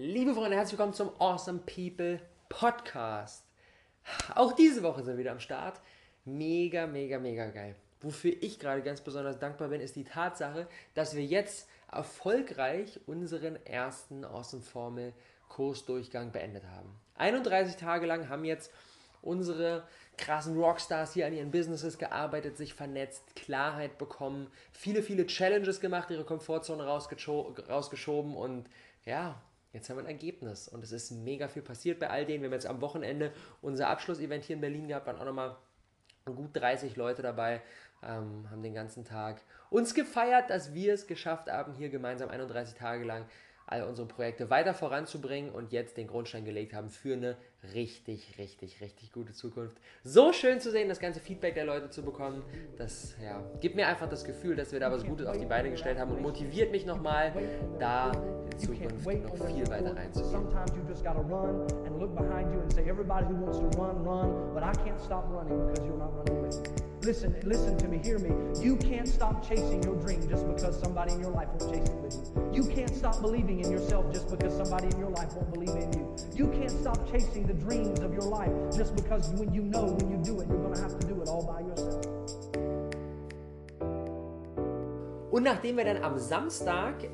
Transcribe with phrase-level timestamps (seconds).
[0.00, 3.44] Liebe Freunde, herzlich willkommen zum Awesome People Podcast.
[4.36, 5.80] Auch diese Woche sind wir wieder am Start.
[6.24, 7.74] Mega, mega, mega geil.
[8.00, 13.56] Wofür ich gerade ganz besonders dankbar bin, ist die Tatsache, dass wir jetzt erfolgreich unseren
[13.66, 15.14] ersten Awesome Formel
[15.48, 16.94] Kursdurchgang beendet haben.
[17.16, 18.70] 31 Tage lang haben jetzt
[19.20, 19.82] unsere
[20.16, 26.08] krassen Rockstars hier an ihren Businesses gearbeitet, sich vernetzt, Klarheit bekommen, viele, viele Challenges gemacht,
[26.12, 28.70] ihre Komfortzone rausgeschoben und
[29.04, 29.42] ja,
[29.72, 32.42] Jetzt haben wir ein Ergebnis und es ist mega viel passiert bei all denen.
[32.42, 35.56] Wir haben jetzt am Wochenende unser Abschlussevent hier in Berlin gehabt, waren auch nochmal
[36.24, 37.62] gut 30 Leute dabei,
[38.02, 42.76] ähm, haben den ganzen Tag uns gefeiert, dass wir es geschafft haben, hier gemeinsam 31
[42.76, 43.26] Tage lang
[43.70, 47.36] all unsere Projekte weiter voranzubringen und jetzt den Grundstein gelegt haben für eine
[47.74, 49.76] richtig, richtig, richtig gute Zukunft.
[50.04, 52.42] So schön zu sehen, das ganze Feedback der Leute zu bekommen.
[52.76, 55.70] Das ja, gibt mir einfach das Gefühl, dass wir da was Gutes auf die Beine
[55.70, 57.32] gestellt haben und motiviert mich nochmal,
[57.78, 58.10] da
[58.52, 60.32] in Zukunft noch viel weiter reinzugehen.
[67.08, 68.28] Listen, listen to me, hear me.
[68.62, 71.96] You can't stop chasing your dream just because somebody in your life won't chase it
[72.02, 72.50] with you.
[72.52, 75.90] You can't stop believing in yourself just because somebody in your life won't believe in
[75.94, 76.16] you.
[76.34, 80.10] You can't stop chasing the dreams of your life just because when you know when
[80.10, 82.04] you do it, you're going to have to do it all by yourself.
[85.30, 87.08] Und nachdem wir dann am Samstag äh,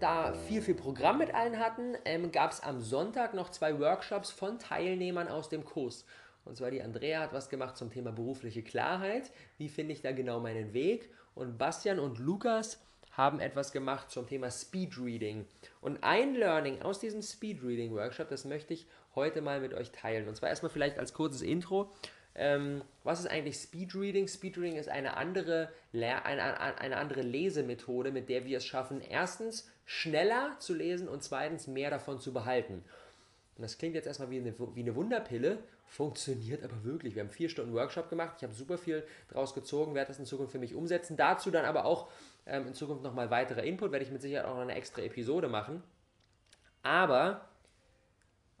[0.00, 4.30] da viel, viel Programm mit allen hatten, ähm, gab es am Sonntag noch zwei Workshops
[4.30, 6.06] von Teilnehmern aus dem Kurs.
[6.44, 9.30] Und zwar die Andrea hat was gemacht zum Thema berufliche Klarheit.
[9.58, 11.10] Wie finde ich da genau meinen Weg?
[11.34, 12.80] Und Bastian und Lukas
[13.12, 15.46] haben etwas gemacht zum Thema Speedreading.
[15.80, 20.28] Und ein Learning aus diesem Speedreading Workshop, das möchte ich heute mal mit euch teilen.
[20.28, 21.92] Und zwar erstmal vielleicht als kurzes Intro.
[22.34, 24.26] Ähm, was ist eigentlich Speedreading?
[24.26, 30.56] Speedreading ist eine andere, eine, eine andere Lesemethode, mit der wir es schaffen, erstens schneller
[30.58, 32.84] zu lesen und zweitens mehr davon zu behalten.
[33.56, 37.14] Und das klingt jetzt erstmal wie eine, wie eine Wunderpille, funktioniert aber wirklich.
[37.14, 40.24] Wir haben vier Stunden Workshop gemacht, ich habe super viel draus gezogen, werde das in
[40.24, 41.16] Zukunft für mich umsetzen.
[41.16, 42.10] Dazu dann aber auch
[42.46, 45.48] ähm, in Zukunft nochmal weitere Input, werde ich mit Sicherheit auch noch eine extra Episode
[45.48, 45.82] machen.
[46.82, 47.48] Aber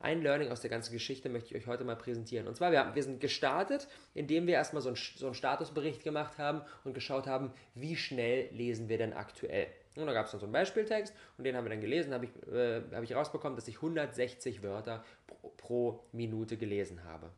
[0.04, 2.46] ein Learning aus der ganzen Geschichte möchte ich euch heute mal präsentieren.
[2.46, 6.04] Und zwar, wir, haben, wir sind gestartet, indem wir erstmal so, ein, so einen Statusbericht
[6.04, 9.66] gemacht haben und geschaut haben, wie schnell lesen wir denn aktuell.
[9.96, 12.26] Und da gab es dann so einen Beispieltext und den haben wir dann gelesen, habe
[12.26, 17.30] ich, äh, hab ich rausbekommen, dass ich 160 Wörter pro, pro, Minute gelesen habe.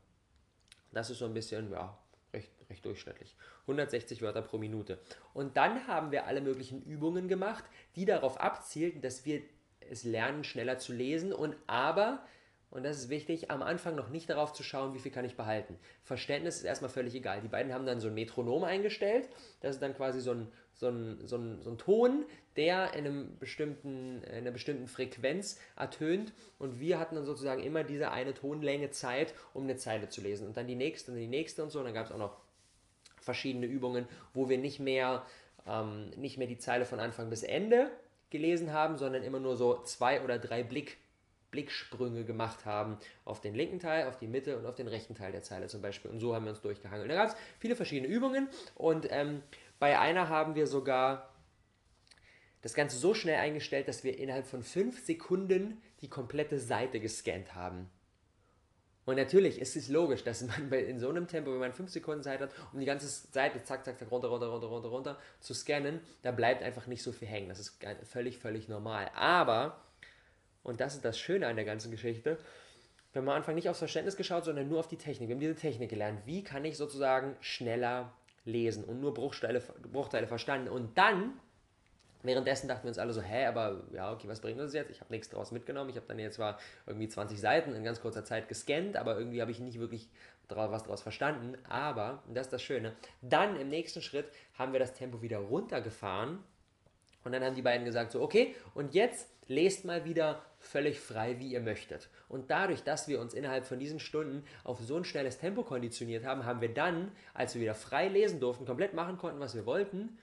[0.92, 1.96] Das ist so ein bisschen, ja,
[2.32, 3.36] recht, recht durchschnittlich.
[3.62, 4.98] 160 Wörter pro Minute.
[5.34, 9.42] Und dann haben wir alle möglichen Übungen gemacht, die darauf abzielten, dass wir
[9.90, 12.24] es lernen, schneller zu lesen und aber
[12.70, 15.36] und das ist wichtig, am Anfang noch nicht darauf zu schauen, wie viel kann ich
[15.36, 15.78] behalten.
[16.02, 17.40] Verständnis ist erstmal völlig egal.
[17.40, 19.28] Die beiden haben dann so ein Metronom eingestellt.
[19.60, 22.26] Das ist dann quasi so ein, so ein, so ein, so ein Ton,
[22.56, 26.32] der in, einem bestimmten, in einer bestimmten Frequenz ertönt.
[26.58, 30.46] Und wir hatten dann sozusagen immer diese eine Tonlänge Zeit, um eine Zeile zu lesen.
[30.48, 31.78] Und dann die nächste und die nächste und so.
[31.78, 32.36] Und dann gab es auch noch
[33.20, 35.24] verschiedene Übungen, wo wir nicht mehr,
[35.66, 37.90] ähm, nicht mehr die Zeile von Anfang bis Ende
[38.30, 40.98] gelesen haben, sondern immer nur so zwei oder drei Blick
[41.56, 45.32] Blicksprünge gemacht haben auf den linken Teil, auf die Mitte und auf den rechten Teil
[45.32, 46.10] der Zeile zum Beispiel.
[46.10, 47.10] Und so haben wir uns durchgehangelt.
[47.10, 49.42] Da gab es viele verschiedene Übungen und ähm,
[49.78, 51.32] bei einer haben wir sogar
[52.60, 57.54] das Ganze so schnell eingestellt, dass wir innerhalb von fünf Sekunden die komplette Seite gescannt
[57.54, 57.88] haben.
[59.06, 62.22] Und natürlich ist es logisch, dass man in so einem Tempo, wenn man fünf Sekunden
[62.22, 65.54] Zeit hat, um die ganze Seite zack, zack, zack, runter, runter, runter, runter, runter zu
[65.54, 67.48] scannen, da bleibt einfach nicht so viel hängen.
[67.48, 69.10] Das ist völlig, völlig normal.
[69.14, 69.80] Aber
[70.66, 72.38] und das ist das Schöne an der ganzen Geschichte.
[73.12, 75.28] Wir haben am Anfang nicht aufs Verständnis geschaut, sondern nur auf die Technik.
[75.28, 76.20] Wir haben diese Technik gelernt.
[76.26, 78.12] Wie kann ich sozusagen schneller
[78.46, 79.60] lesen und nur Bruchteile,
[79.92, 80.68] Bruchteile verstanden.
[80.68, 81.38] Und dann,
[82.22, 84.90] währenddessen dachten wir uns alle so, hä, aber ja, okay, was bringt uns jetzt?
[84.90, 85.90] Ich habe nichts draus mitgenommen.
[85.90, 89.40] Ich habe dann jetzt zwar irgendwie 20 Seiten in ganz kurzer Zeit gescannt, aber irgendwie
[89.40, 90.08] habe ich nicht wirklich
[90.48, 91.58] was daraus verstanden.
[91.68, 95.38] Aber, und das ist das Schöne, dann im nächsten Schritt haben wir das Tempo wieder
[95.38, 96.38] runtergefahren
[97.26, 101.38] und dann haben die beiden gesagt, so, okay, und jetzt lest mal wieder völlig frei,
[101.38, 102.08] wie ihr möchtet.
[102.28, 106.24] Und dadurch, dass wir uns innerhalb von diesen Stunden auf so ein schnelles Tempo konditioniert
[106.24, 109.66] haben, haben wir dann, als wir wieder frei lesen durften, komplett machen konnten, was wir
[109.66, 110.18] wollten,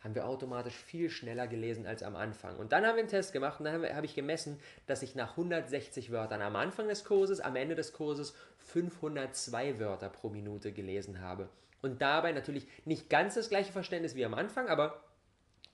[0.00, 2.56] haben wir automatisch viel schneller gelesen als am Anfang.
[2.56, 5.32] Und dann haben wir einen Test gemacht und dann habe ich gemessen, dass ich nach
[5.32, 11.20] 160 Wörtern am Anfang des Kurses, am Ende des Kurses 502 Wörter pro Minute gelesen
[11.20, 11.48] habe.
[11.82, 15.02] Und dabei natürlich nicht ganz das gleiche Verständnis wie am Anfang, aber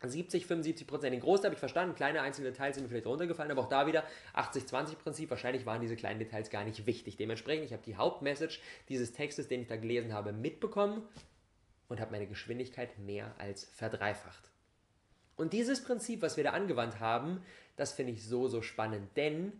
[0.09, 1.13] 70, 75 Prozent.
[1.13, 3.87] Den Großteil habe ich verstanden, kleine einzelne Details sind mir vielleicht runtergefallen, aber auch da
[3.87, 4.05] wieder
[4.35, 5.31] 80-20-Prinzip.
[5.31, 7.17] Wahrscheinlich waren diese kleinen Details gar nicht wichtig.
[7.17, 11.03] Dementsprechend, ich habe die Hauptmessage dieses Textes, den ich da gelesen habe, mitbekommen
[11.89, 14.51] und habe meine Geschwindigkeit mehr als verdreifacht.
[15.37, 17.43] Und dieses Prinzip, was wir da angewandt haben,
[17.77, 19.53] das finde ich so, so spannend, denn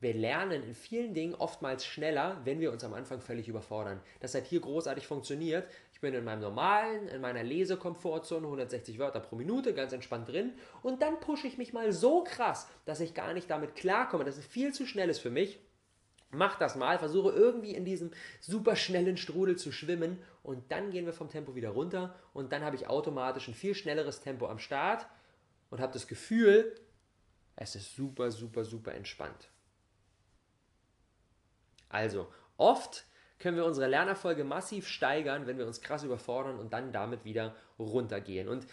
[0.00, 4.00] wir lernen in vielen Dingen oftmals schneller, wenn wir uns am Anfang völlig überfordern.
[4.20, 5.68] Das hat hier großartig funktioniert.
[6.00, 10.54] Ich bin in meinem normalen, in meiner Lesekomfortzone, 160 Wörter pro Minute, ganz entspannt drin.
[10.82, 14.38] Und dann pushe ich mich mal so krass, dass ich gar nicht damit klarkomme, dass
[14.38, 15.58] es viel zu schnell ist für mich.
[16.30, 21.04] Mach das mal, versuche irgendwie in diesem super schnellen Strudel zu schwimmen und dann gehen
[21.04, 24.58] wir vom Tempo wieder runter und dann habe ich automatisch ein viel schnelleres Tempo am
[24.58, 25.06] Start
[25.68, 26.74] und habe das Gefühl,
[27.56, 29.50] es ist super, super, super entspannt.
[31.90, 33.04] Also, oft
[33.40, 37.54] können wir unsere Lernerfolge massiv steigern, wenn wir uns krass überfordern und dann damit wieder
[37.78, 38.48] runtergehen.
[38.48, 38.66] Und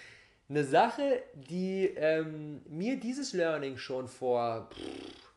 [0.49, 5.31] eine Sache, die ähm, mir dieses Learning schon vor, pff,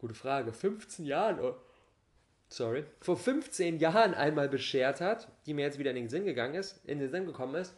[0.00, 1.54] gute Frage, 15 Jahren, oh,
[2.48, 6.54] sorry, vor 15 Jahren einmal beschert hat, die mir jetzt wieder in den Sinn gegangen
[6.54, 7.74] ist, in den Sinn gekommen ist.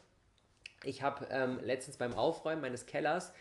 [0.84, 3.32] Ich habe ähm, letztens beim Aufräumen meines Kellers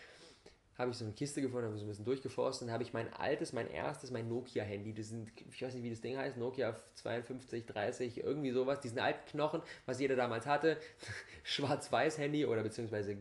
[0.80, 3.14] habe ich so eine Kiste gefunden, habe so ein bisschen durchgeforstet, dann habe ich mein
[3.14, 6.74] altes, mein erstes, mein Nokia-Handy, das sind, ich weiß nicht, wie das Ding heißt, Nokia
[6.96, 10.78] 52, 30, irgendwie sowas, diesen alten Knochen, was jeder damals hatte,
[11.44, 13.18] Schwarz-Weiß-Handy oder beziehungsweise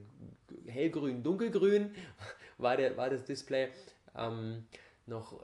[0.68, 1.92] hellgrün, dunkelgrün
[2.58, 3.70] war, der, war das Display,
[4.16, 4.64] ähm,
[5.06, 5.42] noch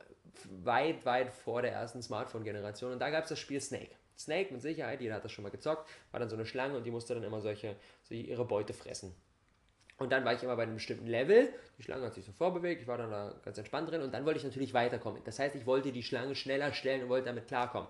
[0.62, 3.90] weit, weit vor der ersten Smartphone-Generation und da gab es das Spiel Snake.
[4.16, 6.84] Snake mit Sicherheit, jeder hat das schon mal gezockt, war dann so eine Schlange und
[6.84, 7.74] die musste dann immer solche,
[8.04, 9.16] so ihre Beute fressen.
[9.98, 11.48] Und dann war ich immer bei einem bestimmten Level.
[11.78, 14.24] Die Schlange hat sich so vorbewegt, ich war dann da ganz entspannt drin und dann
[14.24, 15.22] wollte ich natürlich weiterkommen.
[15.24, 17.88] Das heißt, ich wollte die Schlange schneller stellen und wollte damit klarkommen.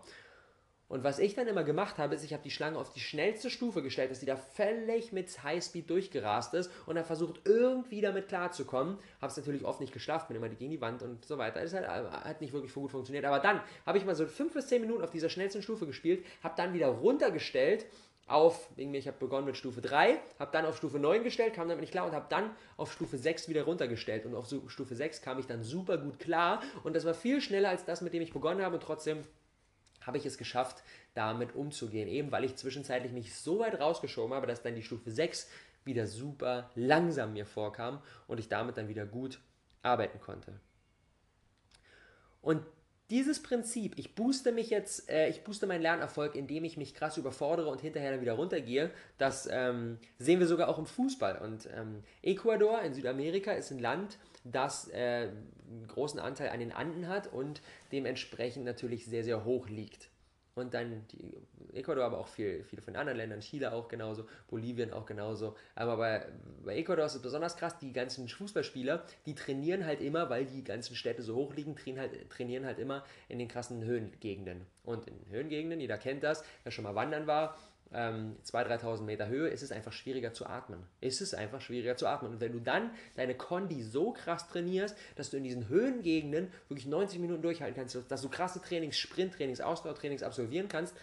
[0.86, 3.48] Und was ich dann immer gemacht habe, ist, ich habe die Schlange auf die schnellste
[3.48, 8.28] Stufe gestellt, dass sie da völlig mit Highspeed durchgerast ist und dann versucht irgendwie damit
[8.28, 8.98] klarzukommen.
[9.20, 11.62] Habe es natürlich oft nicht geschafft, bin immer gegen die Wand und so weiter.
[11.62, 13.24] Das hat, hat nicht wirklich gut funktioniert.
[13.24, 16.24] Aber dann habe ich mal so 5 bis 10 Minuten auf dieser schnellsten Stufe gespielt,
[16.42, 17.86] habe dann wieder runtergestellt
[18.26, 21.68] auf, irgendwie, ich habe begonnen mit Stufe 3, habe dann auf Stufe 9 gestellt, kam
[21.68, 24.24] damit nicht klar und habe dann auf Stufe 6 wieder runtergestellt.
[24.24, 27.68] Und auf Stufe 6 kam ich dann super gut klar und das war viel schneller
[27.68, 29.24] als das, mit dem ich begonnen habe und trotzdem
[30.00, 30.82] habe ich es geschafft,
[31.14, 32.08] damit umzugehen.
[32.08, 35.48] Eben weil ich zwischenzeitlich mich so weit rausgeschoben habe, dass dann die Stufe 6
[35.84, 39.38] wieder super langsam mir vorkam und ich damit dann wieder gut
[39.82, 40.58] arbeiten konnte.
[42.40, 42.62] Und
[43.14, 47.16] dieses Prinzip, ich booste mich jetzt, äh, ich booste meinen Lernerfolg, indem ich mich krass
[47.16, 51.38] überfordere und hinterher dann wieder runtergehe, das ähm, sehen wir sogar auch im Fußball.
[51.38, 55.28] Und ähm, Ecuador in Südamerika ist ein Land, das äh,
[55.68, 57.62] einen großen Anteil an den Anden hat und
[57.92, 60.08] dementsprechend natürlich sehr, sehr hoch liegt.
[60.54, 61.34] Und dann die
[61.76, 65.56] Ecuador, aber auch viel, viele von den anderen Ländern, Chile auch genauso, Bolivien auch genauso.
[65.74, 66.26] Aber bei,
[66.64, 70.62] bei Ecuador ist es besonders krass, die ganzen Fußballspieler, die trainieren halt immer, weil die
[70.62, 74.66] ganzen Städte so hoch liegen, trainieren halt, trainieren halt immer in den krassen Höhengegenden.
[74.84, 77.58] Und in Höhengegenden, jeder kennt das, wer schon mal wandern war,
[77.92, 80.82] ähm, 2.000, 3.000 Meter Höhe, ist es einfach schwieriger zu atmen.
[81.00, 82.32] Ist es einfach schwieriger zu atmen.
[82.32, 86.86] Und wenn du dann deine Kondi so krass trainierst, dass du in diesen Höhengegenden wirklich
[86.86, 90.94] 90 Minuten durchhalten kannst, dass du krasse Trainings, Sprinttrainings, Ausdauertrainings absolvieren kannst,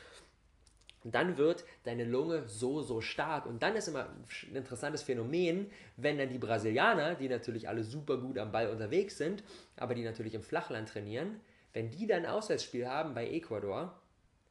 [1.03, 3.45] dann wird deine Lunge so, so stark.
[3.45, 8.17] Und dann ist immer ein interessantes Phänomen, wenn dann die Brasilianer, die natürlich alle super
[8.17, 9.43] gut am Ball unterwegs sind,
[9.77, 11.39] aber die natürlich im Flachland trainieren,
[11.73, 13.99] wenn die dann ein Auswärtsspiel haben bei Ecuador,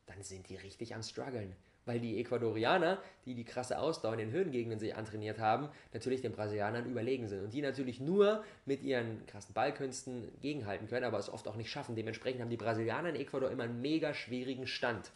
[0.07, 1.55] dann sind die richtig am struggeln
[1.87, 6.33] weil die Ecuadorianer, die die krasse Ausdauer in den Höhengegenden sich antrainiert haben, natürlich den
[6.33, 11.31] Brasilianern überlegen sind und die natürlich nur mit ihren krassen Ballkünsten gegenhalten können, aber es
[11.31, 11.97] oft auch nicht schaffen.
[11.97, 15.11] Dementsprechend haben die Brasilianer in Ecuador immer einen mega schwierigen Stand.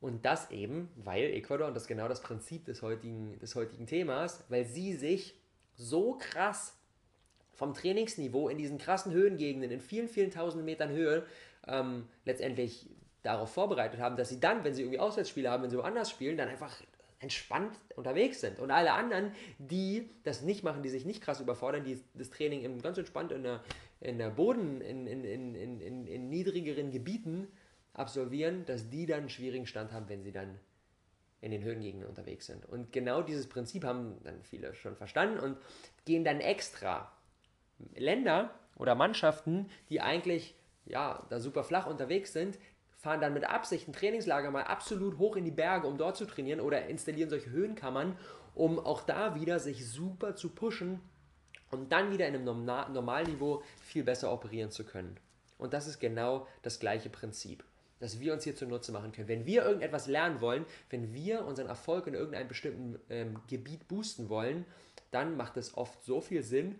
[0.00, 3.86] Und das eben, weil Ecuador, und das ist genau das Prinzip des heutigen, des heutigen
[3.86, 5.36] Themas, weil sie sich
[5.76, 6.76] so krass
[7.52, 11.24] vom Trainingsniveau in diesen krassen Höhengegenden, in vielen, vielen tausend Metern Höhe,
[11.68, 12.88] ähm, letztendlich
[13.22, 16.36] darauf vorbereitet haben, dass sie dann, wenn sie irgendwie Auswärtsspiele haben, wenn sie woanders spielen,
[16.36, 16.82] dann einfach
[17.20, 18.58] entspannt unterwegs sind.
[18.58, 22.80] Und alle anderen, die das nicht machen, die sich nicht krass überfordern, die das Training
[22.82, 23.62] ganz entspannt in der,
[24.00, 27.46] in der Boden, in, in, in, in, in niedrigeren Gebieten
[27.94, 30.58] absolvieren, dass die dann einen schwierigen Stand haben, wenn sie dann
[31.40, 32.66] in den Höhengegenden unterwegs sind.
[32.66, 35.58] Und genau dieses Prinzip haben dann viele schon verstanden und
[36.04, 37.12] gehen dann extra
[37.94, 40.54] Länder oder Mannschaften, die eigentlich
[40.86, 42.58] ja, da super flach unterwegs sind,
[43.02, 46.24] fahren dann mit Absicht ein Trainingslager mal absolut hoch in die Berge, um dort zu
[46.24, 48.16] trainieren oder installieren solche Höhenkammern,
[48.54, 51.00] um auch da wieder sich super zu pushen
[51.72, 55.16] und dann wieder in einem Normalniveau viel besser operieren zu können.
[55.58, 57.64] Und das ist genau das gleiche Prinzip,
[57.98, 59.28] das wir uns hier zunutze machen können.
[59.28, 64.28] Wenn wir irgendetwas lernen wollen, wenn wir unseren Erfolg in irgendeinem bestimmten ähm, Gebiet boosten
[64.28, 64.64] wollen,
[65.10, 66.78] dann macht es oft so viel Sinn,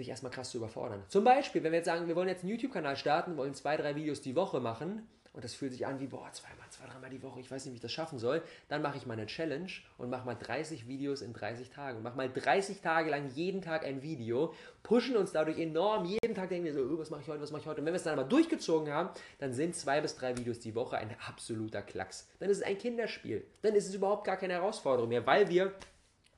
[0.00, 1.02] sich erstmal krass zu überfordern.
[1.08, 3.94] Zum Beispiel, wenn wir jetzt sagen, wir wollen jetzt einen YouTube-Kanal starten, wollen zwei, drei
[3.94, 7.22] Videos die Woche machen, und das fühlt sich an wie, boah, zweimal, zwei, dreimal die
[7.22, 9.70] Woche, ich weiß nicht, wie ich das schaffen soll, dann mache ich mal eine Challenge
[9.96, 12.02] und mache mal 30 Videos in 30 Tagen.
[12.02, 14.52] Mache mal 30 Tage lang jeden Tag ein Video,
[14.82, 16.04] pushen uns dadurch enorm.
[16.04, 17.80] Jeden Tag denken wir so, oh, was mache ich heute, was mache ich heute.
[17.80, 20.74] Und wenn wir es dann aber durchgezogen haben, dann sind zwei bis drei Videos die
[20.74, 22.28] Woche ein absoluter Klacks.
[22.40, 23.46] Dann ist es ein Kinderspiel.
[23.62, 25.72] Dann ist es überhaupt gar keine Herausforderung mehr, weil wir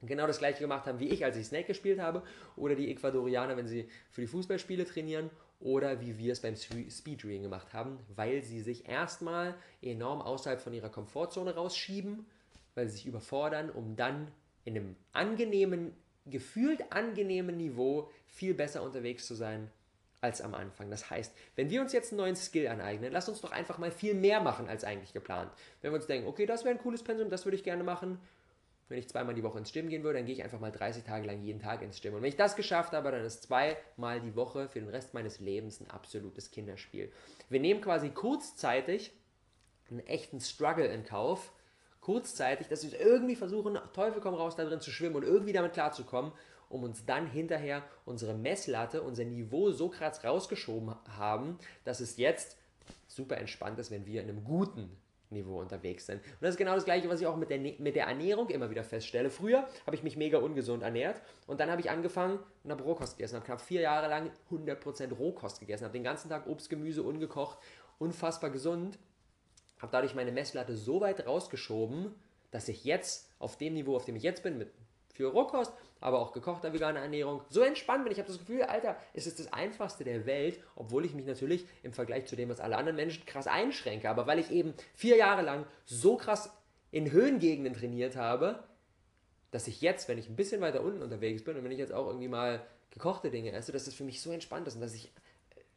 [0.03, 2.23] genau das gleiche gemacht haben wie ich, als ich Snake gespielt habe,
[2.57, 5.31] oder die Ecuadorianer, wenn sie für die Fußballspiele trainieren,
[5.61, 10.73] oder wie wir es beim Speedreading gemacht haben, weil sie sich erstmal enorm außerhalb von
[10.73, 12.27] ihrer Komfortzone rausschieben,
[12.75, 14.29] weil sie sich überfordern, um dann
[14.65, 15.95] in einem angenehmen,
[16.27, 19.71] gefühlt angenehmen Niveau viel besser unterwegs zu sein
[20.21, 20.91] als am Anfang.
[20.91, 23.91] Das heißt, wenn wir uns jetzt einen neuen Skill aneignen, lass uns doch einfach mal
[23.91, 25.51] viel mehr machen als eigentlich geplant.
[25.81, 28.21] Wenn wir uns denken, okay, das wäre ein cooles Pensum, das würde ich gerne machen,
[28.93, 31.03] wenn ich zweimal die Woche ins Gym gehen würde, dann gehe ich einfach mal 30
[31.03, 32.13] Tage lang jeden Tag ins Gym.
[32.13, 35.41] Und wenn ich das geschafft habe, dann ist zweimal die Woche für den Rest meines
[35.41, 37.11] Lebens ein absolutes Kinderspiel.
[37.49, 39.13] Wir nehmen quasi kurzzeitig
[39.91, 41.53] einen echten Struggle in Kauf,
[42.03, 45.73] kurzzeitig, dass wir irgendwie versuchen, Teufel komm raus, da drin zu schwimmen und irgendwie damit
[45.73, 46.33] klarzukommen,
[46.69, 52.59] um uns dann hinterher unsere Messlatte, unser Niveau so krass rausgeschoben haben, dass es jetzt
[53.07, 55.02] super entspannt ist, wenn wir in einem guten
[55.33, 56.19] Niveau unterwegs sind.
[56.19, 58.71] Und das ist genau das gleiche, was ich auch mit der, mit der Ernährung immer
[58.71, 59.31] wieder feststelle.
[59.31, 63.17] Früher habe ich mich mega ungesund ernährt und dann habe ich angefangen und habe Rohkost
[63.17, 63.37] gegessen.
[63.37, 65.85] Habe knapp vier Jahre lang 100% Rohkost gegessen.
[65.85, 67.59] Habe den ganzen Tag Obst, Gemüse, ungekocht,
[67.99, 68.99] unfassbar gesund.
[69.81, 72.15] Habe dadurch meine Messlatte so weit rausgeschoben,
[72.51, 74.71] dass ich jetzt auf dem Niveau, auf dem ich jetzt bin, mit
[75.13, 78.13] für Rohkost, aber auch gekochter veganer Ernährung, so entspannt bin.
[78.13, 81.67] Ich habe das Gefühl, Alter, es ist das einfachste der Welt, obwohl ich mich natürlich
[81.83, 84.09] im Vergleich zu dem, was alle anderen Menschen krass einschränke.
[84.11, 86.51] Aber weil ich eben vier Jahre lang so krass
[86.91, 88.65] in Höhengegenden trainiert habe,
[89.51, 91.93] dass ich jetzt, wenn ich ein bisschen weiter unten unterwegs bin und wenn ich jetzt
[91.93, 94.95] auch irgendwie mal gekochte Dinge esse, dass das für mich so entspannt ist und dass
[94.95, 95.13] ich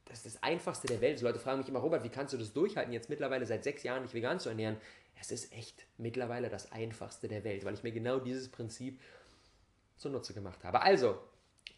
[0.05, 1.19] das ist das einfachste der Welt.
[1.19, 3.83] So Leute fragen mich immer, Robert, wie kannst du das durchhalten, jetzt mittlerweile seit sechs
[3.83, 4.77] Jahren nicht vegan zu ernähren?
[5.19, 8.99] Es ist echt mittlerweile das einfachste der Welt, weil ich mir genau dieses Prinzip
[9.97, 10.81] zunutze gemacht habe.
[10.81, 11.15] Also,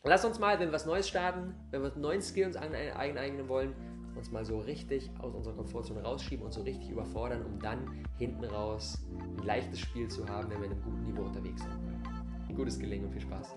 [0.03, 3.47] lass uns mal, wenn wir was Neues starten, wenn wir einen neuen Skill uns eigenen
[3.47, 3.75] wollen,
[4.15, 8.45] uns mal so richtig aus unserer Komfortzone rausschieben und so richtig überfordern, um dann hinten
[8.45, 12.55] raus ein leichtes Spiel zu haben, wenn wir in einem guten Niveau unterwegs sind.
[12.55, 13.55] Gutes Gelingen und viel Spaß.